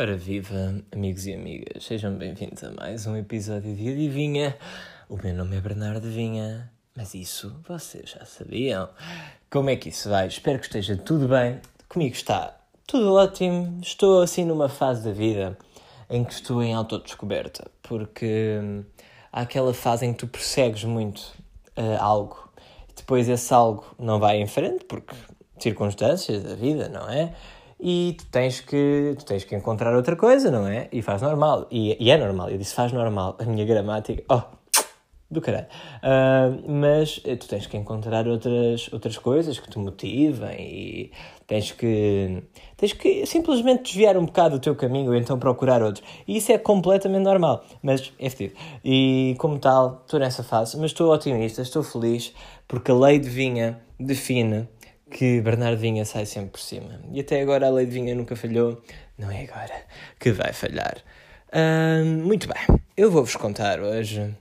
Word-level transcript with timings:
Ora 0.00 0.16
viva, 0.16 0.80
amigos 0.92 1.26
e 1.26 1.34
amigas, 1.34 1.82
sejam 1.82 2.14
bem-vindos 2.14 2.62
a 2.62 2.70
mais 2.70 3.04
um 3.04 3.16
episódio 3.16 3.74
de 3.74 3.88
Adivinha. 3.88 4.56
O 5.08 5.16
meu 5.16 5.34
nome 5.34 5.56
é 5.56 5.60
Bernardo 5.60 6.08
Vinha, 6.08 6.70
mas 6.94 7.14
isso 7.14 7.52
vocês 7.66 8.10
já 8.10 8.24
sabiam. 8.24 8.88
Como 9.50 9.70
é 9.70 9.74
que 9.74 9.88
isso 9.88 10.08
vai? 10.08 10.28
Espero 10.28 10.60
que 10.60 10.66
esteja 10.66 10.96
tudo 10.96 11.26
bem. 11.26 11.60
Comigo 11.88 12.14
está 12.14 12.56
tudo 12.86 13.12
ótimo. 13.12 13.80
Estou 13.82 14.22
assim 14.22 14.44
numa 14.44 14.68
fase 14.68 15.02
da 15.02 15.10
vida 15.10 15.58
em 16.08 16.22
que 16.22 16.32
estou 16.32 16.62
em 16.62 16.74
autodescoberta, 16.74 17.68
porque 17.82 18.60
hum, 18.62 18.84
há 19.32 19.40
aquela 19.40 19.74
fase 19.74 20.06
em 20.06 20.12
que 20.12 20.20
tu 20.20 20.28
persegues 20.28 20.84
muito 20.84 21.22
uh, 21.76 21.98
algo 21.98 22.48
e 22.88 22.92
depois 22.94 23.28
esse 23.28 23.52
algo 23.52 23.84
não 23.98 24.20
vai 24.20 24.40
em 24.40 24.46
frente, 24.46 24.84
porque 24.84 25.12
circunstâncias 25.58 26.44
da 26.44 26.54
vida, 26.54 26.88
não 26.88 27.10
é? 27.10 27.34
E 27.80 28.16
tu 28.18 28.26
tens 28.26 28.60
que, 28.60 29.14
tu 29.18 29.24
tens 29.24 29.44
que 29.44 29.54
encontrar 29.54 29.94
outra 29.94 30.16
coisa, 30.16 30.50
não 30.50 30.66
é? 30.66 30.88
E 30.90 31.00
faz 31.02 31.22
normal. 31.22 31.66
E, 31.70 31.96
e 32.00 32.10
é 32.10 32.16
normal. 32.16 32.50
Eu 32.50 32.58
disse 32.58 32.74
faz 32.74 32.92
normal. 32.92 33.36
A 33.38 33.44
minha 33.44 33.64
gramática. 33.64 34.22
Oh, 34.28 34.42
do 35.30 35.40
caralho. 35.40 35.66
Uh, 36.02 36.70
mas 36.70 37.20
tu 37.38 37.48
tens 37.48 37.66
que 37.66 37.76
encontrar 37.76 38.26
outras, 38.26 38.90
outras 38.92 39.18
coisas 39.18 39.58
que 39.58 39.68
te 39.70 39.78
motivem 39.78 40.58
e 40.58 41.12
tens 41.46 41.70
que, 41.70 42.42
tens 42.76 42.92
que 42.94 43.26
simplesmente 43.26 43.84
desviar 43.84 44.16
um 44.16 44.24
bocado 44.24 44.56
o 44.56 44.58
teu 44.58 44.74
caminho 44.74 45.10
ou 45.10 45.16
então 45.16 45.38
procurar 45.38 45.82
outros. 45.82 46.04
E 46.26 46.38
isso 46.38 46.50
é 46.50 46.58
completamente 46.58 47.24
normal, 47.24 47.64
mas 47.82 48.12
é 48.18 48.30
fedido. 48.30 48.58
E 48.84 49.36
como 49.38 49.58
tal, 49.58 50.02
estou 50.04 50.18
nessa 50.18 50.42
fase, 50.42 50.76
mas 50.78 50.90
estou 50.90 51.12
otimista, 51.12 51.62
estou 51.62 51.82
feliz 51.82 52.32
porque 52.66 52.90
a 52.90 52.94
lei 52.94 53.18
de 53.18 53.28
vinha 53.28 53.80
define 54.00 54.66
que 55.10 55.40
Bernardo 55.40 55.78
Vinha 55.78 56.04
sai 56.04 56.26
sempre 56.26 56.50
por 56.50 56.60
cima. 56.60 57.00
E 57.12 57.20
até 57.20 57.40
agora 57.40 57.66
a 57.66 57.70
lei 57.70 57.86
de 57.86 57.92
Vinha 57.92 58.14
nunca 58.14 58.36
falhou, 58.36 58.82
não 59.16 59.30
é 59.30 59.44
agora 59.44 59.74
que 60.18 60.32
vai 60.32 60.52
falhar. 60.52 60.98
Uh, 61.48 62.04
muito 62.04 62.46
bem, 62.46 62.80
eu 62.96 63.10
vou-vos 63.10 63.34
contar 63.36 63.80
hoje 63.80 64.34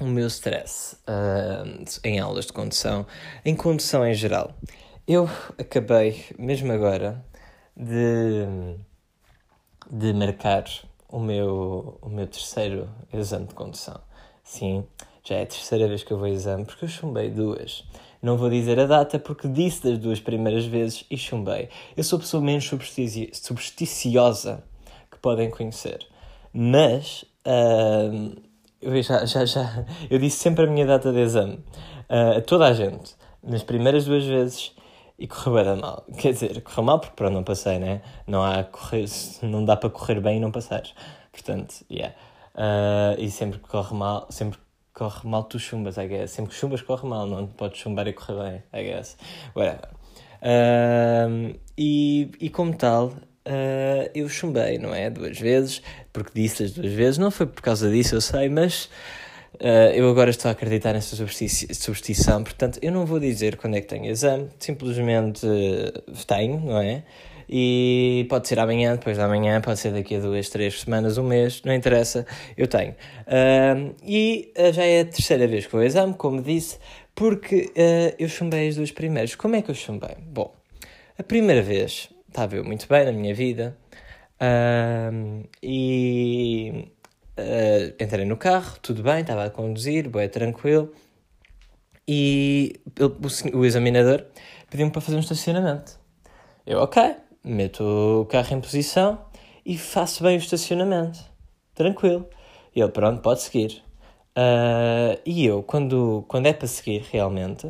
o 0.00 0.04
meu 0.04 0.26
stress 0.28 0.96
uh, 1.08 1.84
em 2.04 2.18
aulas 2.20 2.46
de 2.46 2.52
condução, 2.52 3.06
em 3.44 3.54
condução 3.54 4.06
em 4.06 4.14
geral. 4.14 4.54
Eu 5.06 5.28
acabei, 5.58 6.24
mesmo 6.38 6.72
agora, 6.72 7.24
de, 7.76 8.46
de 9.90 10.12
marcar 10.12 10.64
o 11.08 11.18
meu, 11.18 11.98
o 12.00 12.08
meu 12.08 12.26
terceiro 12.26 12.88
exame 13.12 13.46
de 13.46 13.54
condução. 13.54 14.00
Sim, 14.44 14.86
já 15.24 15.36
é 15.36 15.42
a 15.42 15.46
terceira 15.46 15.88
vez 15.88 16.02
que 16.02 16.12
eu 16.12 16.18
vou 16.18 16.26
a 16.26 16.30
exame, 16.30 16.64
porque 16.64 16.84
eu 16.84 16.88
chumbei 16.88 17.30
duas. 17.30 17.84
Não 18.22 18.36
vou 18.36 18.50
dizer 18.50 18.78
a 18.78 18.86
data 18.86 19.18
porque 19.18 19.48
disse 19.48 19.82
das 19.82 19.98
duas 19.98 20.20
primeiras 20.20 20.66
vezes 20.66 21.04
e 21.10 21.16
chumbei. 21.16 21.68
Eu 21.96 22.04
sou 22.04 22.18
a 22.18 22.20
pessoa 22.20 22.42
menos 22.42 22.64
superstici 22.64 23.30
supersticiosa 23.32 24.62
que 25.10 25.18
podem 25.18 25.50
conhecer. 25.50 26.06
Mas 26.52 27.24
uh, 27.46 28.36
eu 28.82 29.02
já, 29.02 29.24
já, 29.24 29.44
já 29.44 29.86
eu 30.10 30.18
disse 30.18 30.38
sempre 30.38 30.64
a 30.64 30.66
minha 30.66 30.84
data 30.84 31.12
de 31.12 31.20
exame 31.20 31.54
uh, 32.10 32.38
a 32.38 32.40
toda 32.42 32.66
a 32.66 32.72
gente 32.74 33.14
nas 33.42 33.62
primeiras 33.62 34.04
duas 34.04 34.24
vezes 34.24 34.72
e 35.18 35.26
correu 35.26 35.64
bem 35.64 35.76
mal. 35.76 36.04
Quer 36.18 36.32
dizer, 36.32 36.60
correu 36.62 36.84
mal 36.84 36.98
porque 36.98 37.14
pronto, 37.16 37.32
não 37.32 37.44
passei, 37.44 37.78
né? 37.78 38.02
Não 38.26 38.42
há 38.42 38.64
correr, 38.64 39.06
não 39.42 39.64
dá 39.64 39.76
para 39.76 39.90
correr 39.90 40.20
bem 40.20 40.38
e 40.38 40.40
não 40.40 40.50
passar. 40.50 40.82
Portanto, 41.32 41.84
yeah. 41.90 42.14
Uh, 42.54 43.18
e 43.18 43.30
sempre 43.30 43.58
que 43.58 43.68
corre 43.68 43.94
mal, 43.94 44.26
sempre 44.30 44.58
corre 45.00 45.26
mal, 45.26 45.44
tu 45.44 45.58
chumbas, 45.58 45.96
I 45.96 46.06
guess. 46.06 46.32
Sempre 46.32 46.50
que 46.52 46.58
chumbas, 46.58 46.82
corre 46.82 47.08
mal, 47.08 47.26
não 47.26 47.46
podes 47.46 47.80
chumbar 47.80 48.06
e 48.06 48.12
correr 48.12 48.62
bem, 48.72 48.80
I 48.80 48.84
guess. 48.84 49.16
Whatever. 49.56 49.88
Uh, 50.42 51.58
e, 51.76 52.30
e 52.38 52.50
como 52.50 52.74
tal, 52.76 53.06
uh, 53.06 54.10
eu 54.14 54.28
chumbei, 54.28 54.76
não 54.76 54.94
é? 54.94 55.08
Duas 55.08 55.40
vezes, 55.40 55.80
porque 56.12 56.32
disse 56.34 56.64
as 56.64 56.72
duas 56.72 56.92
vezes. 56.92 57.16
Não 57.16 57.30
foi 57.30 57.46
por 57.46 57.62
causa 57.62 57.90
disso, 57.90 58.14
eu 58.14 58.20
sei, 58.20 58.50
mas 58.50 58.90
uh, 59.54 59.90
eu 59.94 60.10
agora 60.10 60.28
estou 60.28 60.50
a 60.50 60.52
acreditar 60.52 60.92
nessa 60.92 61.16
superstição. 61.16 62.44
Portanto, 62.44 62.78
eu 62.82 62.92
não 62.92 63.06
vou 63.06 63.18
dizer 63.18 63.56
quando 63.56 63.76
é 63.76 63.80
que 63.80 63.86
tenho 63.86 64.04
exame, 64.04 64.50
simplesmente 64.58 65.46
tenho, 66.26 66.60
não 66.60 66.78
é? 66.78 67.04
E 67.52 68.26
pode 68.30 68.46
ser 68.46 68.60
amanhã, 68.60 68.94
depois 68.94 69.16
da 69.16 69.26
manhã, 69.26 69.60
pode 69.60 69.80
ser 69.80 69.92
daqui 69.92 70.14
a 70.14 70.20
duas, 70.20 70.48
três 70.48 70.82
semanas, 70.82 71.18
um 71.18 71.24
mês, 71.24 71.60
não 71.64 71.74
interessa, 71.74 72.24
eu 72.56 72.68
tenho. 72.68 72.92
Uh, 73.26 73.92
e 74.04 74.52
uh, 74.56 74.72
já 74.72 74.84
é 74.84 75.00
a 75.00 75.04
terceira 75.04 75.48
vez 75.48 75.66
que 75.66 75.72
vou 75.72 75.80
ao 75.80 75.86
exame, 75.86 76.14
como 76.14 76.40
disse, 76.40 76.78
porque 77.12 77.72
uh, 77.76 78.14
eu 78.20 78.28
chumbei 78.28 78.68
as 78.68 78.76
duas 78.76 78.92
primeiras. 78.92 79.34
Como 79.34 79.56
é 79.56 79.62
que 79.62 79.70
eu 79.72 79.74
chumbei? 79.74 80.16
Bom, 80.20 80.54
a 81.18 81.24
primeira 81.24 81.60
vez 81.60 82.08
estava 82.28 82.54
eu 82.54 82.64
muito 82.64 82.86
bem 82.88 83.04
na 83.04 83.10
minha 83.10 83.34
vida 83.34 83.76
e 85.60 86.88
entrei 88.00 88.24
no 88.24 88.36
carro, 88.36 88.78
tudo 88.80 89.02
bem, 89.02 89.22
estava 89.22 89.44
a 89.44 89.50
conduzir, 89.50 90.08
bem 90.08 90.28
tranquilo. 90.28 90.92
E 92.06 92.80
o, 93.00 93.58
o 93.58 93.66
examinador 93.66 94.24
pediu-me 94.70 94.92
para 94.92 95.00
fazer 95.00 95.16
um 95.16 95.20
estacionamento. 95.20 95.98
Eu, 96.64 96.78
ok, 96.78 97.16
meto 97.44 97.82
o 98.22 98.24
carro 98.26 98.54
em 98.54 98.60
posição 98.60 99.18
e 99.64 99.76
faço 99.78 100.22
bem 100.22 100.36
o 100.36 100.38
estacionamento. 100.38 101.18
Tranquilo. 101.74 102.26
E 102.74 102.80
ele, 102.80 102.90
pronto, 102.90 103.20
pode 103.20 103.42
seguir. 103.42 103.82
Uh, 104.36 105.20
e 105.26 105.44
eu, 105.44 105.62
quando, 105.62 106.24
quando 106.28 106.46
é 106.46 106.52
para 106.52 106.68
seguir 106.68 107.04
realmente, 107.10 107.68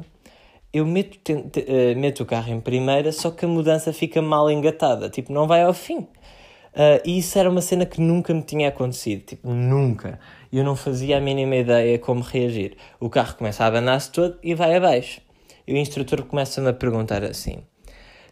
eu 0.72 0.86
meto, 0.86 1.18
te, 1.18 1.32
uh, 1.32 1.98
meto 1.98 2.22
o 2.22 2.26
carro 2.26 2.52
em 2.52 2.60
primeira, 2.60 3.10
só 3.12 3.30
que 3.30 3.44
a 3.44 3.48
mudança 3.48 3.92
fica 3.92 4.20
mal 4.20 4.50
engatada. 4.50 5.08
Tipo, 5.08 5.32
não 5.32 5.46
vai 5.46 5.62
ao 5.62 5.72
fim. 5.72 6.00
Uh, 6.72 7.00
e 7.04 7.18
isso 7.18 7.38
era 7.38 7.50
uma 7.50 7.60
cena 7.60 7.84
que 7.84 8.00
nunca 8.00 8.32
me 8.32 8.42
tinha 8.42 8.68
acontecido. 8.68 9.22
Tipo, 9.24 9.50
nunca. 9.50 10.20
Eu 10.52 10.64
não 10.64 10.76
fazia 10.76 11.18
a 11.18 11.20
mínima 11.20 11.56
ideia 11.56 11.98
como 11.98 12.20
reagir. 12.20 12.76
O 13.00 13.08
carro 13.08 13.36
começa 13.36 13.64
a 13.64 13.66
abanar-se 13.66 14.12
todo 14.12 14.38
e 14.42 14.54
vai 14.54 14.76
abaixo. 14.76 15.20
E 15.66 15.72
o 15.72 15.76
instrutor 15.76 16.22
começa-me 16.24 16.68
a 16.68 16.72
perguntar 16.72 17.24
assim: 17.24 17.62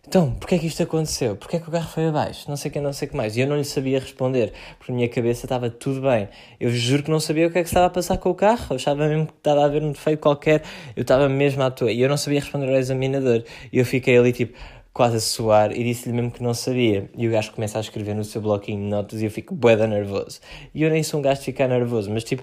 então, 0.08 0.32
porquê 0.32 0.54
é 0.54 0.58
que 0.58 0.66
isto 0.66 0.82
aconteceu? 0.82 1.36
Porquê 1.36 1.56
é 1.56 1.60
que 1.60 1.68
o 1.68 1.70
carro 1.70 1.86
foi 1.90 2.06
abaixo? 2.06 2.48
Não 2.48 2.56
sei 2.56 2.70
o 2.70 2.72
que, 2.72 2.80
não 2.80 2.94
sei 2.94 3.08
o 3.08 3.10
que 3.10 3.16
mais. 3.16 3.36
E 3.36 3.40
eu 3.40 3.46
não 3.46 3.56
lhe 3.58 3.64
sabia 3.64 4.00
responder, 4.00 4.54
porque 4.78 4.90
na 4.90 4.96
minha 4.96 5.08
cabeça 5.10 5.44
estava 5.44 5.68
tudo 5.68 6.00
bem. 6.00 6.30
Eu 6.58 6.70
juro 6.70 7.02
que 7.02 7.10
não 7.10 7.20
sabia 7.20 7.46
o 7.46 7.50
que 7.50 7.58
é 7.58 7.62
que 7.62 7.68
estava 7.68 7.84
a 7.84 7.90
passar 7.90 8.16
com 8.16 8.30
o 8.30 8.34
carro. 8.34 8.68
Eu 8.70 8.76
achava 8.76 9.06
mesmo 9.06 9.26
que 9.26 9.34
estava 9.34 9.60
a 9.60 9.64
haver 9.66 9.82
um 9.82 9.92
defeito 9.92 10.20
qualquer. 10.20 10.62
Eu 10.96 11.02
estava 11.02 11.28
mesmo 11.28 11.62
à 11.62 11.70
toa. 11.70 11.92
E 11.92 12.00
eu 12.00 12.08
não 12.08 12.16
sabia 12.16 12.40
responder 12.40 12.70
ao 12.70 12.76
examinador. 12.76 13.44
E 13.70 13.78
eu 13.78 13.84
fiquei 13.84 14.16
ali, 14.16 14.32
tipo, 14.32 14.56
quase 14.94 15.16
a 15.16 15.20
suar 15.20 15.72
e 15.72 15.84
disse-lhe 15.84 16.14
mesmo 16.14 16.30
que 16.30 16.42
não 16.42 16.54
sabia. 16.54 17.10
E 17.14 17.28
o 17.28 17.30
gajo 17.30 17.52
começa 17.52 17.76
a 17.76 17.82
escrever 17.82 18.14
no 18.14 18.24
seu 18.24 18.40
bloquinho 18.40 18.80
de 18.80 18.88
notas 18.88 19.20
e 19.20 19.26
eu 19.26 19.30
fico 19.30 19.54
bué 19.54 19.76
nervoso. 19.86 20.40
E 20.74 20.84
eu 20.84 20.90
nem 20.90 21.02
sou 21.02 21.20
um 21.20 21.22
gajo 21.22 21.40
de 21.40 21.44
ficar 21.44 21.68
nervoso, 21.68 22.10
mas 22.10 22.24
tipo... 22.24 22.42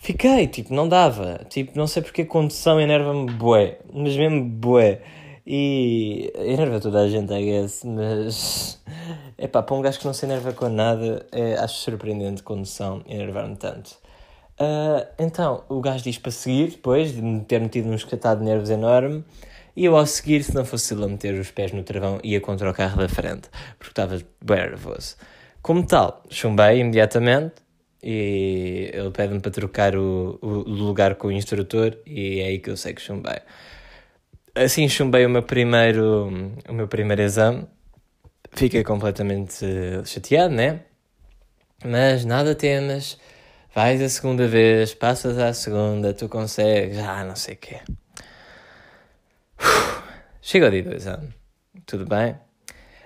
Fiquei, 0.00 0.48
tipo, 0.48 0.74
não 0.74 0.88
dava. 0.88 1.42
Tipo, 1.48 1.78
não 1.78 1.86
sei 1.86 2.02
porque 2.02 2.22
a 2.22 2.26
condução 2.26 2.80
enerva-me 2.80 3.30
bué. 3.30 3.78
Mas 3.92 4.16
mesmo 4.16 4.44
bué. 4.44 5.00
E 5.50 6.30
enerva 6.34 6.78
toda 6.78 7.00
a 7.00 7.08
gente, 7.08 7.32
I 7.32 7.42
guess, 7.42 7.82
mas 7.82 8.78
é 9.38 9.48
pá, 9.48 9.62
para 9.62 9.74
um 9.74 9.80
gajo 9.80 9.98
que 9.98 10.04
não 10.04 10.12
se 10.12 10.26
enerva 10.26 10.52
com 10.52 10.68
nada, 10.68 11.24
é, 11.32 11.54
acho 11.54 11.76
surpreendente 11.76 12.42
condução 12.42 13.02
enervar-me 13.08 13.56
tanto. 13.56 13.92
Uh, 14.60 15.08
então, 15.18 15.64
o 15.70 15.80
gajo 15.80 16.04
diz 16.04 16.18
para 16.18 16.32
seguir, 16.32 16.72
depois 16.72 17.14
de 17.14 17.40
ter 17.46 17.62
metido 17.62 17.88
num 17.88 17.94
escatado 17.94 18.40
de 18.40 18.44
nervos 18.44 18.68
enorme, 18.68 19.24
e 19.74 19.86
eu 19.86 19.96
ao 19.96 20.04
seguir, 20.04 20.42
se 20.42 20.54
não 20.54 20.66
fosse 20.66 20.92
ele 20.92 21.04
a 21.04 21.08
meter 21.08 21.32
os 21.40 21.50
pés 21.50 21.72
no 21.72 21.82
travão, 21.82 22.20
ia 22.22 22.42
contra 22.42 22.70
o 22.70 22.74
carro 22.74 22.98
da 22.98 23.08
frente, 23.08 23.48
porque 23.78 23.92
estava 23.92 24.20
bem 24.44 24.56
nervoso. 24.58 25.16
Como 25.62 25.86
tal, 25.86 26.24
chumbei 26.28 26.80
imediatamente, 26.80 27.54
e 28.02 28.90
ele 28.92 29.10
pede-me 29.12 29.40
para 29.40 29.50
trocar 29.50 29.96
o, 29.96 30.38
o 30.42 30.48
lugar 30.68 31.14
com 31.14 31.28
o 31.28 31.32
instrutor, 31.32 31.96
e 32.04 32.40
é 32.40 32.48
aí 32.48 32.58
que 32.58 32.68
eu 32.68 32.76
sei 32.76 32.92
que 32.92 33.00
chumbei 33.00 33.38
assim 34.64 34.88
chumbei 34.88 35.24
o 35.26 35.30
meu 35.30 35.42
primeiro, 35.42 36.28
o 36.68 36.72
meu 36.72 36.88
primeiro 36.88 37.22
exame. 37.22 37.66
Fiquei 38.52 38.82
completamente 38.82 39.64
chateado, 40.04 40.54
né? 40.54 40.80
Mas 41.84 42.24
nada 42.24 42.54
temas. 42.54 43.18
Vais 43.74 44.02
a 44.02 44.08
segunda 44.08 44.48
vez, 44.48 44.94
passas 44.94 45.38
à 45.38 45.52
segunda, 45.52 46.12
tu 46.12 46.28
consegues, 46.28 46.98
ah, 46.98 47.22
não 47.22 47.36
sei 47.36 47.54
o 47.54 47.58
quê. 47.58 47.80
Chega 50.42 50.66
ao 50.66 50.72
dia 50.72 50.82
do 50.82 50.94
exame. 50.94 51.28
Tudo 51.86 52.06
bem? 52.06 52.34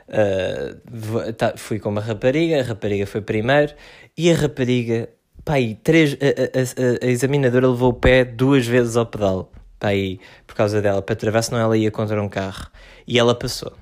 Uh, 0.08 1.58
fui 1.58 1.78
com 1.78 1.88
uma 1.88 2.00
rapariga, 2.00 2.60
a 2.60 2.62
rapariga 2.62 3.06
foi 3.06 3.20
primeiro 3.20 3.74
e 4.16 4.30
a 4.30 4.36
rapariga, 4.36 5.08
pá, 5.44 5.54
aí, 5.54 5.74
três, 5.74 6.14
a, 6.14 6.16
a, 6.16 7.06
a 7.06 7.10
examinadora 7.10 7.68
levou 7.68 7.90
o 7.90 7.94
pé 7.94 8.24
duas 8.24 8.66
vezes 8.66 8.96
ao 8.96 9.06
pedal 9.06 9.52
para 9.82 9.90
aí, 9.90 10.20
por 10.46 10.54
causa 10.54 10.80
dela, 10.80 11.02
para 11.02 11.12
atravessar, 11.12 11.42
senão 11.50 11.60
ela 11.60 11.76
ia 11.76 11.90
contra 11.90 12.22
um 12.22 12.28
carro. 12.28 12.68
E 13.04 13.18
ela 13.18 13.34
passou. 13.34 13.72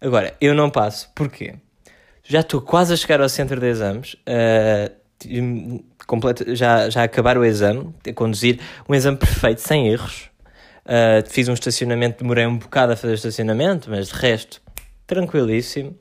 Agora, 0.00 0.34
eu 0.40 0.54
não 0.54 0.70
passo. 0.70 1.10
Porquê? 1.14 1.56
Já 2.24 2.40
estou 2.40 2.62
quase 2.62 2.94
a 2.94 2.96
chegar 2.96 3.20
ao 3.20 3.28
centro 3.28 3.60
de 3.60 3.66
exames. 3.66 4.14
Uh, 4.24 5.84
completo, 6.06 6.56
já, 6.56 6.88
já 6.88 7.02
acabar 7.02 7.36
o 7.36 7.44
exame, 7.44 7.94
a 8.08 8.12
conduzir 8.14 8.58
um 8.88 8.94
exame 8.94 9.18
perfeito, 9.18 9.60
sem 9.60 9.88
erros. 9.88 10.30
Uh, 10.86 11.28
fiz 11.28 11.46
um 11.46 11.52
estacionamento, 11.52 12.22
demorei 12.22 12.46
um 12.46 12.56
bocado 12.56 12.94
a 12.94 12.96
fazer 12.96 13.12
estacionamento, 13.12 13.90
mas 13.90 14.08
de 14.08 14.14
resto, 14.14 14.62
tranquilíssimo. 15.06 15.94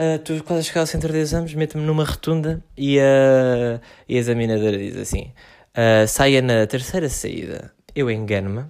Uh, 0.00 0.18
tu 0.18 0.42
quase 0.42 0.60
a 0.60 0.64
chegar 0.64 0.80
ao 0.80 0.86
centro 0.88 1.12
de 1.12 1.18
exames, 1.18 1.54
meto-me 1.54 1.84
numa 1.84 2.04
rotunda 2.04 2.60
e 2.76 2.98
a, 2.98 3.80
e 4.08 4.16
a 4.16 4.18
examinadora 4.18 4.76
diz 4.76 4.96
assim: 4.96 5.32
uh, 5.76 6.08
saia 6.08 6.42
na 6.42 6.66
terceira 6.66 7.08
saída. 7.08 7.75
Eu 7.96 8.10
engano-me 8.10 8.66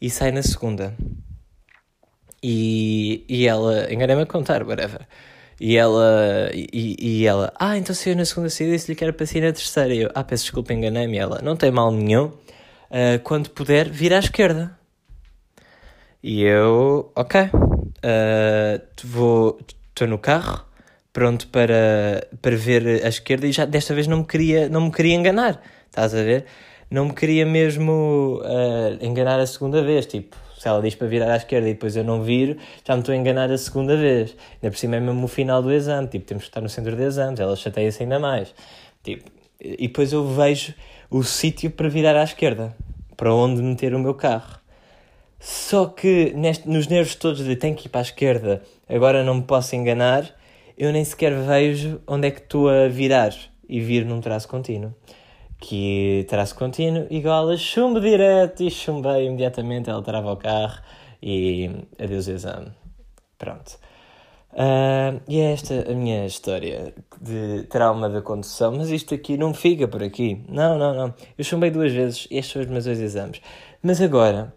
e 0.00 0.10
saio 0.10 0.34
na 0.34 0.42
segunda. 0.42 0.92
E, 2.42 3.24
e 3.28 3.46
ela 3.46 3.92
engana-me 3.92 4.22
a 4.22 4.26
contar, 4.26 4.64
whatever. 4.64 5.06
E 5.60 5.76
ela, 5.76 6.50
e, 6.52 6.96
e 6.98 7.24
ela, 7.24 7.52
ah, 7.56 7.78
então 7.78 7.94
saiu 7.94 8.16
na 8.16 8.24
segunda 8.24 8.50
saída 8.50 8.74
e 8.74 8.76
disse-lhe 8.76 8.96
que 8.96 9.04
era 9.04 9.12
para 9.12 9.26
sair 9.26 9.42
na 9.42 9.52
terceira. 9.52 9.94
E 9.94 10.00
eu, 10.00 10.10
ah, 10.12 10.24
peço 10.24 10.42
desculpa, 10.42 10.72
enganei-me. 10.72 11.16
Ela, 11.16 11.40
não 11.40 11.54
tem 11.54 11.70
mal 11.70 11.92
nenhum, 11.92 12.24
uh, 12.26 13.18
quando 13.22 13.48
puder, 13.50 13.88
vir 13.88 14.12
à 14.12 14.18
esquerda. 14.18 14.76
E 16.20 16.42
eu, 16.42 17.12
ok, 17.14 17.42
uh, 17.42 18.82
vou, 19.04 19.60
estou 19.90 20.08
no 20.08 20.18
carro, 20.18 20.64
pronto 21.12 21.46
para, 21.46 22.26
para 22.42 22.56
ver 22.56 23.04
a 23.04 23.08
esquerda 23.08 23.46
e 23.46 23.52
já 23.52 23.64
desta 23.64 23.94
vez 23.94 24.08
não 24.08 24.18
me 24.18 24.24
queria, 24.24 24.68
não 24.68 24.80
me 24.80 24.90
queria 24.90 25.14
enganar, 25.14 25.62
estás 25.86 26.12
a 26.12 26.22
ver? 26.24 26.46
Não 26.90 27.06
me 27.06 27.12
queria 27.12 27.44
mesmo 27.44 28.40
uh, 28.42 29.04
enganar 29.04 29.38
a 29.38 29.46
segunda 29.46 29.82
vez, 29.82 30.06
tipo, 30.06 30.36
se 30.58 30.66
ela 30.66 30.80
diz 30.80 30.94
para 30.94 31.06
virar 31.06 31.30
à 31.30 31.36
esquerda 31.36 31.68
e 31.68 31.74
depois 31.74 31.94
eu 31.96 32.02
não 32.02 32.22
viro, 32.22 32.56
já 32.82 32.94
me 32.94 33.00
estou 33.00 33.12
a 33.12 33.16
enganar 33.16 33.50
a 33.50 33.58
segunda 33.58 33.94
vez. 33.94 34.34
Ainda 34.54 34.70
por 34.70 34.78
cima 34.78 34.96
é 34.96 35.00
mesmo 35.00 35.24
o 35.24 35.28
final 35.28 35.62
do 35.62 35.70
exame, 35.70 36.08
tipo, 36.08 36.24
temos 36.24 36.44
que 36.44 36.48
estar 36.48 36.62
no 36.62 36.68
centro 36.68 36.96
de 36.96 37.02
exames, 37.02 37.38
ela 37.40 37.54
chateia-se 37.56 38.02
ainda 38.02 38.18
mais. 38.18 38.54
Tipo, 39.02 39.30
e 39.60 39.86
depois 39.86 40.12
eu 40.12 40.26
vejo 40.26 40.74
o 41.10 41.22
sítio 41.22 41.70
para 41.70 41.88
virar 41.88 42.16
à 42.16 42.24
esquerda, 42.24 42.74
para 43.16 43.34
onde 43.34 43.62
meter 43.62 43.94
o 43.94 43.98
meu 43.98 44.14
carro. 44.14 44.58
Só 45.38 45.86
que 45.86 46.32
neste, 46.34 46.68
nos 46.68 46.86
nervos 46.86 47.14
todos 47.14 47.44
de 47.44 47.54
tenho 47.54 47.76
que 47.76 47.86
ir 47.86 47.90
para 47.90 48.00
a 48.00 48.02
esquerda, 48.02 48.62
agora 48.88 49.22
não 49.22 49.34
me 49.34 49.42
posso 49.42 49.76
enganar, 49.76 50.34
eu 50.76 50.90
nem 50.90 51.04
sequer 51.04 51.34
vejo 51.34 52.00
onde 52.06 52.28
é 52.28 52.30
que 52.30 52.40
estou 52.40 52.68
a 52.68 52.88
virar 52.88 53.34
e 53.68 53.78
vir 53.78 54.04
num 54.04 54.20
traço 54.20 54.48
contínuo. 54.48 54.94
Que 55.60 56.24
traço 56.28 56.54
contínuo 56.54 57.06
igual 57.10 57.48
a 57.48 57.56
chumbo 57.56 58.00
direto 58.00 58.62
e 58.62 58.70
chumbei 58.70 59.26
imediatamente, 59.26 59.90
ela 59.90 60.02
trava 60.02 60.32
o 60.32 60.36
carro 60.36 60.80
e 61.22 61.70
adeus 61.98 62.28
exame. 62.28 62.72
Pronto. 63.36 63.78
Uh, 64.52 65.20
e 65.28 65.38
é 65.38 65.52
esta 65.52 65.90
a 65.90 65.94
minha 65.94 66.26
história 66.26 66.94
de 67.20 67.64
trauma 67.64 68.08
da 68.08 68.22
condução, 68.22 68.72
mas 68.72 68.90
isto 68.90 69.14
aqui 69.14 69.36
não 69.36 69.52
fica 69.52 69.86
por 69.86 70.02
aqui. 70.02 70.42
Não, 70.48 70.78
não, 70.78 70.94
não. 70.94 71.14
Eu 71.36 71.44
chumbei 71.44 71.70
duas 71.70 71.92
vezes, 71.92 72.26
estes 72.30 72.52
são 72.52 72.62
os 72.62 72.68
meus 72.68 72.84
dois 72.84 73.00
exames. 73.00 73.40
Mas 73.82 74.00
agora, 74.00 74.52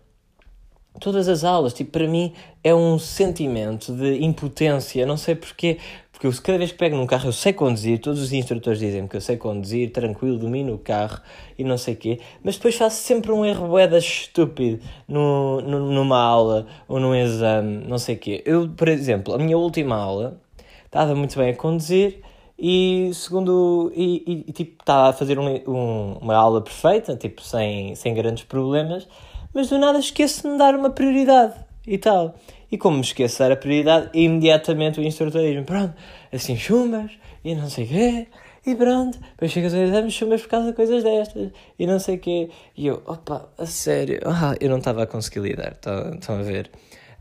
todas 1.00 1.28
as 1.28 1.44
aulas, 1.44 1.74
tipo, 1.74 1.92
para 1.92 2.08
mim 2.08 2.34
é 2.64 2.74
um 2.74 2.98
sentimento 2.98 3.94
de 3.94 4.24
impotência, 4.24 5.06
não 5.06 5.18
sei 5.18 5.36
porquê, 5.36 5.78
porque 6.22 6.28
eu 6.28 6.44
cada 6.44 6.60
vez 6.60 6.72
que 6.72 6.78
pego 6.78 6.96
num 6.96 7.08
carro 7.08 7.30
eu 7.30 7.32
sei 7.32 7.52
conduzir, 7.52 8.00
todos 8.00 8.22
os 8.22 8.32
instrutores 8.32 8.78
dizem 8.78 9.08
que 9.08 9.18
eu 9.18 9.22
sei 9.22 9.38
conduzir, 9.38 9.92
tranquilo, 9.92 10.38
domino 10.38 10.76
o 10.76 10.78
carro 10.78 11.20
e 11.58 11.64
não 11.64 11.80
sei 11.80 11.96
o 11.96 11.98
quê, 11.98 12.20
mas 12.44 12.58
depois 12.58 12.76
faço 12.76 13.02
sempre 13.02 13.32
um 13.32 13.44
erro 13.44 13.68
boeda 13.68 13.98
estúpido 13.98 14.80
no, 15.08 15.62
no, 15.62 15.92
numa 15.92 16.20
aula 16.20 16.68
ou 16.88 17.00
num 17.00 17.16
exame, 17.16 17.88
não 17.88 17.98
sei 17.98 18.14
o 18.14 18.20
quê. 18.20 18.44
Eu, 18.46 18.70
por 18.70 18.88
exemplo, 18.88 19.34
a 19.34 19.40
minha 19.40 19.58
última 19.58 19.96
aula 19.96 20.40
estava 20.86 21.16
muito 21.16 21.36
bem 21.36 21.50
a 21.50 21.56
conduzir 21.56 22.22
e 22.56 23.10
segundo 23.16 23.92
e, 23.96 24.46
e 24.48 24.52
tipo 24.52 24.80
estava 24.80 25.10
a 25.10 25.14
fazer 25.14 25.40
um, 25.40 25.48
um, 25.68 26.20
uma 26.22 26.36
aula 26.36 26.62
perfeita, 26.62 27.16
tipo 27.16 27.42
sem, 27.42 27.96
sem 27.96 28.14
grandes 28.14 28.44
problemas 28.44 29.08
mas 29.56 29.70
do 29.70 29.80
nada 29.80 29.98
esqueço-me 29.98 30.54
de 30.54 30.60
dar 30.60 30.76
uma 30.76 30.92
prioridade 30.92 31.56
e 31.88 31.98
tal. 31.98 32.36
E 32.72 32.78
como 32.78 32.98
me 32.98 33.04
esqueço 33.04 33.44
a 33.44 33.56
prioridade, 33.56 34.10
imediatamente 34.14 35.00
o 35.00 35.04
instrutor 35.04 35.42
diz-me: 35.42 35.64
pronto, 35.64 35.94
assim 36.32 36.56
chumbas 36.56 37.12
e 37.44 37.54
não 37.54 37.70
sei 37.70 37.86
o 37.86 37.88
quê, 37.88 38.28
e 38.66 38.76
pronto. 38.76 39.20
Depois 39.20 39.52
chegas 39.52 39.74
a 39.74 39.80
exame, 39.80 40.10
chumbas 40.12 40.42
por 40.42 40.50
causa 40.50 40.68
de 40.68 40.74
coisas 40.74 41.04
destas 41.04 41.52
e 41.78 41.86
não 41.86 42.00
sei 42.00 42.16
o 42.16 42.20
quê. 42.20 42.50
E 42.78 42.88
eu, 42.88 43.02
opa, 43.06 43.50
a 43.58 43.66
sério, 43.66 44.20
ah, 44.26 44.56
eu 44.60 44.70
não 44.70 44.78
estava 44.78 45.04
a 45.04 45.08
conseguir 45.08 45.42
lidar, 45.42 45.74
estão 45.74 46.40
a 46.40 46.42
ver. 46.42 46.72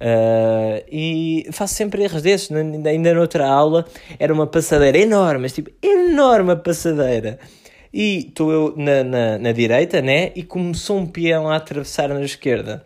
Uh, 0.02 0.82
e 0.90 1.46
faço 1.52 1.74
sempre 1.74 2.02
erros 2.04 2.22
desses. 2.22 2.50
Ainda 2.50 3.12
noutra 3.12 3.46
aula 3.46 3.84
era 4.18 4.32
uma 4.32 4.46
passadeira 4.46 4.96
enorme, 4.96 5.42
mas 5.42 5.52
tipo, 5.52 5.70
enorme 5.82 6.56
passadeira 6.56 7.38
e 7.92 8.28
estou 8.28 8.52
eu 8.52 8.74
na, 8.76 9.02
na, 9.02 9.38
na, 9.38 9.52
direita, 9.52 10.00
né? 10.00 10.32
E 10.34 10.42
começou 10.42 10.98
um 10.98 11.06
peão 11.06 11.48
a 11.48 11.56
atravessar 11.56 12.08
na 12.08 12.22
esquerda. 12.22 12.84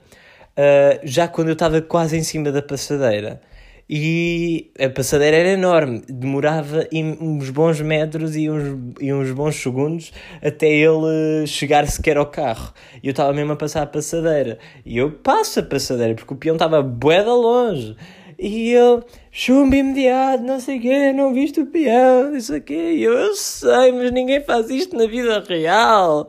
Uh, 0.56 1.01
já 1.03 1.27
quando 1.27 1.49
eu 1.49 1.55
estava 1.55 1.81
quase 1.83 2.17
em 2.17 2.23
cima 2.23 2.53
da 2.53 2.62
passadeira. 2.62 3.41
E 3.89 4.73
a 4.81 4.89
passadeira 4.89 5.37
era 5.37 5.51
enorme, 5.51 6.03
demorava 6.09 6.89
uns 7.21 7.51
bons 7.51 7.83
metros 7.83 8.35
e 8.35 8.49
uns, 8.49 8.95
e 8.99 9.12
uns 9.12 9.31
bons 9.31 9.56
segundos 9.56 10.11
até 10.43 10.67
ele 10.69 11.47
chegar 11.47 11.87
sequer 11.87 12.17
ao 12.17 12.27
carro. 12.27 12.73
E 13.03 13.09
eu 13.09 13.11
estava 13.11 13.33
mesmo 13.35 13.53
a 13.53 13.56
passar 13.56 13.83
a 13.83 13.87
passadeira. 13.87 14.59
E 14.87 14.97
eu 14.97 15.11
passo 15.11 15.61
a 15.61 15.62
passadeira 15.62 16.15
porque 16.15 16.33
o 16.33 16.37
peão 16.37 16.55
estava 16.55 16.83
bué 16.83 17.23
longe. 17.23 17.95
E 18.39 18.73
ele, 18.73 19.03
chumbo 19.31 19.75
imediato, 19.75 20.43
não 20.43 20.59
sei 20.59 20.79
o 20.79 20.81
quê, 20.81 21.12
não 21.12 21.33
viste 21.33 21.61
o 21.61 21.67
peão, 21.67 22.35
isso 22.35 22.55
aqui. 22.55 22.75
E 22.75 23.03
eu, 23.05 23.12
eu 23.12 23.35
sei, 23.35 23.93
mas 23.93 24.11
ninguém 24.11 24.41
faz 24.41 24.71
isto 24.71 24.97
na 24.97 25.06
vida 25.06 25.45
real. 25.47 26.27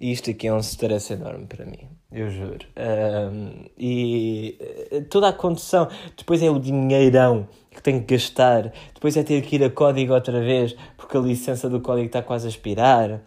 E 0.00 0.12
isto 0.12 0.30
aqui 0.30 0.46
é 0.46 0.52
um 0.52 0.58
stress 0.58 1.12
enorme 1.12 1.46
para 1.46 1.64
mim, 1.64 1.88
eu 2.12 2.30
juro. 2.30 2.66
Um, 2.76 3.64
e 3.78 4.56
eh, 4.90 5.00
toda 5.02 5.28
a 5.28 5.32
condução, 5.32 5.88
depois 6.16 6.42
é 6.42 6.50
o 6.50 6.58
dinheirão 6.58 7.48
que 7.70 7.82
tenho 7.82 8.00
que 8.02 8.14
gastar, 8.14 8.72
depois 8.94 9.16
é 9.16 9.22
ter 9.22 9.40
que 9.42 9.56
ir 9.56 9.64
a 9.64 9.70
código 9.70 10.12
outra 10.12 10.40
vez, 10.40 10.76
porque 10.96 11.16
a 11.16 11.20
licença 11.20 11.68
do 11.68 11.80
código 11.80 12.06
está 12.06 12.22
quase 12.22 12.46
a 12.46 12.50
expirar. 12.50 13.20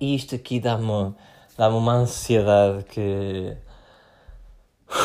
E 0.00 0.14
isto 0.14 0.34
aqui 0.34 0.60
dá-me 0.60 1.14
dá, 1.58 1.68
-me, 1.68 1.76
uma 1.76 1.94
ansiedade 1.94 2.84
que 2.84 3.56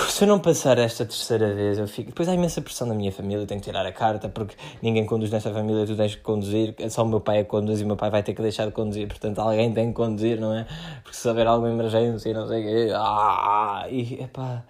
se 0.09 0.23
eu 0.23 0.27
não 0.27 0.39
passar 0.39 0.77
esta 0.79 1.05
terceira 1.05 1.53
vez, 1.53 1.77
eu 1.77 1.87
fico. 1.87 2.09
Depois 2.09 2.27
há 2.27 2.33
imensa 2.33 2.61
pressão 2.61 2.87
na 2.87 2.95
minha 2.95 3.11
família, 3.11 3.43
eu 3.43 3.47
tenho 3.47 3.59
que 3.59 3.65
tirar 3.65 3.85
a 3.85 3.91
carta 3.91 4.27
porque 4.27 4.55
ninguém 4.81 5.05
conduz 5.05 5.29
nesta 5.29 5.51
família, 5.51 5.85
tu 5.85 5.95
tens 5.95 6.15
que 6.15 6.21
conduzir, 6.21 6.75
só 6.89 7.03
o 7.03 7.07
meu 7.07 7.21
pai 7.21 7.39
é 7.39 7.43
conduz 7.43 7.81
e 7.81 7.83
o 7.83 7.87
meu 7.87 7.95
pai 7.95 8.09
vai 8.09 8.23
ter 8.23 8.33
que 8.33 8.41
deixar 8.41 8.65
de 8.65 8.71
conduzir, 8.71 9.07
portanto 9.07 9.39
alguém 9.39 9.71
tem 9.73 9.89
que 9.89 9.93
conduzir, 9.93 10.39
não 10.39 10.53
é? 10.53 10.65
Porque 11.03 11.15
se 11.15 11.27
houver 11.27 11.45
alguma 11.45 11.71
emergência 11.71 12.29
e 12.29 12.33
não 12.33 12.47
sei 12.47 12.61
o 12.61 12.63
quê. 12.63 12.93
Ah, 12.95 13.85
e 13.89 14.23
epá. 14.23 14.63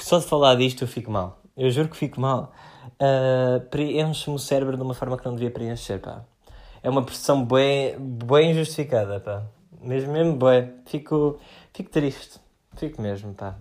Só 0.00 0.18
de 0.18 0.24
falar 0.24 0.54
disto 0.54 0.84
eu 0.84 0.88
fico 0.88 1.10
mal. 1.10 1.38
Eu 1.56 1.70
juro 1.70 1.88
que 1.88 1.96
fico 1.96 2.20
mal. 2.20 2.52
Uh, 2.94 3.60
preenche-me 3.68 4.36
o 4.36 4.38
cérebro 4.38 4.76
de 4.76 4.82
uma 4.82 4.94
forma 4.94 5.16
que 5.18 5.26
não 5.26 5.34
devia 5.34 5.50
preencher, 5.50 5.98
pá. 5.98 6.22
É 6.82 6.88
uma 6.88 7.02
pressão 7.02 7.44
bem, 7.44 7.96
bem 7.98 8.54
justificada, 8.54 9.18
pá. 9.18 9.42
Mesmo, 9.80 10.12
mesmo 10.12 10.36
bem. 10.36 10.72
Fico, 10.86 11.38
fico 11.72 11.90
triste. 11.90 12.40
Fico 12.78 13.02
mesmo, 13.02 13.34
pá. 13.34 13.56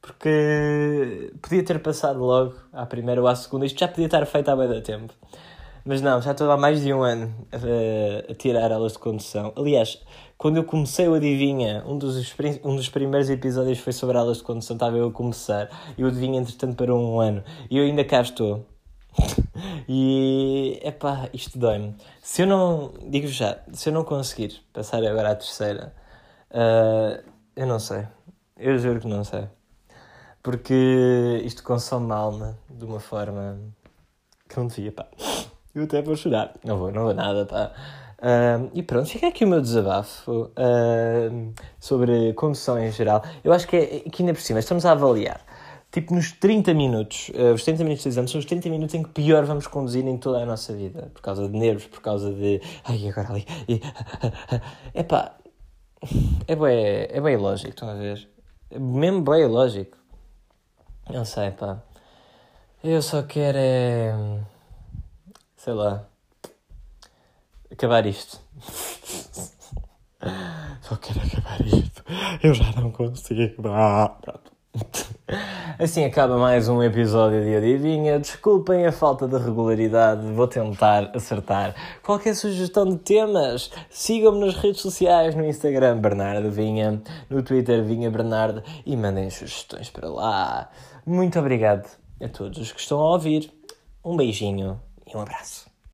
Porque 0.00 1.32
podia 1.40 1.64
ter 1.64 1.80
passado 1.80 2.18
logo 2.20 2.54
à 2.72 2.84
primeira 2.84 3.20
ou 3.20 3.26
à 3.26 3.34
segunda. 3.34 3.64
Isto 3.66 3.80
já 3.80 3.88
podia 3.88 4.06
estar 4.06 4.24
feito 4.26 4.50
há 4.50 4.56
bem 4.56 4.68
da 4.68 4.80
tempo. 4.80 5.14
Mas 5.84 6.00
não, 6.00 6.20
já 6.22 6.32
estou 6.32 6.50
há 6.50 6.56
mais 6.56 6.82
de 6.82 6.92
um 6.94 7.02
ano 7.02 7.34
a, 7.52 8.32
a, 8.32 8.34
tirar 8.34 8.72
aulas 8.72 8.92
de 8.92 8.98
condução. 8.98 9.52
Aliás, 9.54 10.02
quando 10.38 10.56
eu 10.56 10.64
comecei 10.64 11.06
o 11.06 11.14
Adivinha, 11.14 11.84
um 11.86 11.98
dos, 11.98 12.34
um 12.64 12.74
dos 12.74 12.88
primeiros 12.88 13.28
episódios 13.28 13.78
foi 13.78 13.92
sobre 13.92 14.16
aulas 14.16 14.38
de 14.38 14.44
condução, 14.44 14.76
estava 14.76 14.96
eu 14.96 15.08
a 15.08 15.12
começar. 15.12 15.68
E 15.98 16.02
o 16.02 16.06
Adivinha, 16.06 16.40
entretanto, 16.40 16.74
parou 16.76 16.98
um 16.98 17.20
ano. 17.20 17.44
E 17.70 17.76
eu 17.76 17.84
ainda 17.84 18.02
cá 18.02 18.22
estou. 18.22 18.66
e, 19.86 20.80
epá, 20.82 21.28
isto 21.34 21.58
dói-me. 21.58 21.94
Se 22.22 22.42
eu 22.42 22.46
não, 22.46 22.94
digo 23.06 23.26
já, 23.26 23.58
se 23.72 23.90
eu 23.90 23.92
não 23.92 24.04
conseguir 24.04 24.62
passar 24.72 25.04
agora 25.04 25.32
à 25.32 25.34
terceira, 25.34 25.94
uh, 26.50 27.22
eu 27.54 27.66
não 27.66 27.78
sei. 27.78 28.06
Eu 28.56 28.78
juro 28.78 29.00
que 29.00 29.08
não 29.08 29.24
sei. 29.24 29.48
Porque 30.42 31.42
isto 31.44 31.62
consome 31.62 32.12
a 32.12 32.16
alma 32.16 32.58
de 32.70 32.84
uma 32.84 33.00
forma 33.00 33.58
que 34.48 34.56
não 34.56 34.66
devia, 34.66 34.92
pá. 34.92 35.08
Eu 35.74 35.84
até 35.84 36.00
vou 36.02 36.14
chorar. 36.14 36.54
Não 36.64 36.78
vou, 36.78 36.92
não 36.92 37.02
vou 37.04 37.14
nada, 37.14 37.46
pá. 37.46 37.72
Uh, 38.18 38.70
e 38.72 38.82
pronto, 38.82 39.08
fica 39.08 39.28
aqui 39.28 39.44
o 39.44 39.48
meu 39.48 39.60
desabafo 39.60 40.50
uh, 40.52 41.54
sobre 41.80 42.32
condução 42.34 42.78
em 42.78 42.90
geral. 42.92 43.22
Eu 43.42 43.52
acho 43.52 43.66
que, 43.66 43.76
é, 43.76 43.86
que 44.00 44.22
ainda 44.22 44.32
por 44.32 44.40
cima 44.40 44.60
estamos 44.60 44.86
a 44.86 44.92
avaliar. 44.92 45.40
Tipo, 45.90 46.14
nos 46.14 46.32
30 46.32 46.72
minutos, 46.74 47.30
uh, 47.30 47.54
os 47.54 47.64
30 47.64 47.82
minutos 47.82 48.02
de 48.04 48.08
exame 48.08 48.28
são 48.28 48.38
os 48.38 48.46
30 48.46 48.68
minutos 48.70 48.94
em 48.94 49.02
que 49.02 49.10
pior 49.10 49.44
vamos 49.44 49.66
conduzir 49.66 50.06
em 50.06 50.16
toda 50.16 50.38
a 50.38 50.46
nossa 50.46 50.72
vida. 50.72 51.10
Por 51.12 51.22
causa 51.22 51.48
de 51.48 51.58
nervos, 51.58 51.86
por 51.86 52.00
causa 52.00 52.32
de. 52.32 52.60
Ai, 52.84 53.08
agora 53.08 53.30
ali. 53.30 53.46
É 54.94 55.02
pá. 55.02 55.36
É 56.46 56.54
bem, 56.54 57.08
é 57.10 57.20
bem 57.20 57.36
lógico, 57.36 57.70
estão 57.70 57.88
a 57.88 57.94
ver? 57.94 58.28
Mesmo 58.70 59.22
bem 59.22 59.46
lógico. 59.46 59.96
Não 61.10 61.24
sei, 61.24 61.50
pá. 61.50 61.82
Eu 62.82 63.00
só 63.02 63.22
quero 63.22 63.58
é. 63.58 64.14
Sei 65.56 65.72
lá. 65.72 66.06
Acabar 67.70 68.06
isto. 68.06 68.40
só 70.82 70.96
quero 70.96 71.20
acabar 71.20 71.60
isto. 71.66 72.04
Eu 72.42 72.54
já 72.54 72.72
não 72.72 72.90
consigo. 72.90 73.68
Ah, 73.68 74.08
pronto. 74.20 74.53
Assim 75.78 76.04
acaba 76.04 76.36
mais 76.38 76.68
um 76.68 76.82
episódio 76.82 77.42
de 77.44 77.54
Adivinha. 77.54 78.18
Desculpem 78.18 78.86
a 78.86 78.92
falta 78.92 79.26
de 79.26 79.36
regularidade, 79.36 80.26
vou 80.32 80.46
tentar 80.46 81.10
acertar. 81.14 81.74
Qualquer 82.02 82.34
sugestão 82.34 82.84
de 82.88 82.98
temas, 82.98 83.70
sigam-me 83.88 84.44
nas 84.44 84.54
redes 84.56 84.80
sociais, 84.80 85.34
no 85.34 85.44
Instagram 85.44 85.98
Bernardo 85.98 86.50
Vinha, 86.50 87.02
no 87.30 87.42
Twitter 87.42 87.82
Vinha 87.84 88.10
Bernardo 88.10 88.62
e 88.84 88.96
mandem 88.96 89.30
sugestões 89.30 89.90
para 89.90 90.08
lá. 90.08 90.70
Muito 91.06 91.38
obrigado 91.38 91.88
a 92.20 92.28
todos 92.28 92.58
os 92.58 92.72
que 92.72 92.80
estão 92.80 93.00
a 93.00 93.12
ouvir. 93.12 93.52
Um 94.04 94.16
beijinho 94.16 94.80
e 95.06 95.16
um 95.16 95.20
abraço. 95.20 95.73